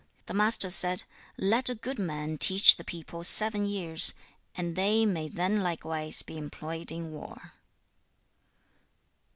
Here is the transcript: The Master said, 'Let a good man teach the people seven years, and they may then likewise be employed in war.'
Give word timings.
The 0.25 0.33
Master 0.33 0.71
said, 0.71 1.03
'Let 1.37 1.69
a 1.69 1.75
good 1.75 1.99
man 1.99 2.39
teach 2.39 2.75
the 2.75 2.83
people 2.83 3.23
seven 3.23 3.67
years, 3.67 4.15
and 4.57 4.75
they 4.75 5.05
may 5.05 5.27
then 5.27 5.57
likewise 5.61 6.23
be 6.23 6.39
employed 6.39 6.91
in 6.91 7.11
war.' 7.11 7.53